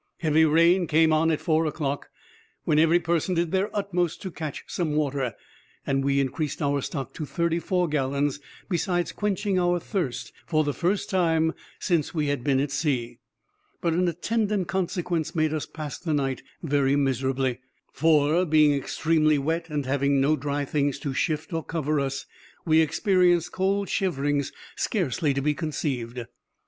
[0.21, 2.09] Heavy rain came on at four o'clock,
[2.63, 5.35] when every person did their utmost to catch some water,
[5.85, 10.73] and we increased our stock to thirty four gallons, besides quenching our thirst for the
[10.73, 13.19] first time since we had been at sea;
[13.79, 17.59] but an attendant consequence made us pass the night very miserably,
[17.93, 22.25] for, being extremely wet, and having no dry things to shift or cover us,
[22.65, 26.25] we experienced cold shiverings scarcely to be conceived.